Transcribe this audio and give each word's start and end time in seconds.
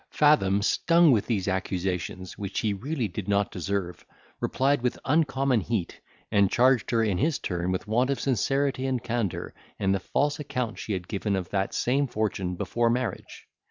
Fathom, 0.09 0.63
stung 0.63 1.11
with 1.11 1.27
these 1.27 1.47
accusations, 1.47 2.35
which 2.35 2.61
he 2.61 2.73
really 2.73 3.07
did 3.07 3.27
not 3.27 3.51
deserve, 3.51 4.03
replied 4.39 4.81
with 4.81 4.97
uncommon 5.05 5.61
heat, 5.61 5.99
and 6.31 6.49
charged 6.49 6.89
her 6.89 7.03
in 7.03 7.19
his 7.19 7.37
turn 7.37 7.71
with 7.71 7.87
want 7.87 8.09
of 8.09 8.19
sincerity 8.19 8.87
and 8.87 9.03
candour, 9.03 9.53
in 9.77 9.91
the 9.91 9.99
false 9.99 10.39
account 10.39 10.79
she 10.79 10.93
had 10.93 11.07
given 11.07 11.35
of 11.35 11.49
that 11.49 11.71
same 11.75 12.07
fortune 12.07 12.55
before 12.55 12.89
marriage. 12.89 13.45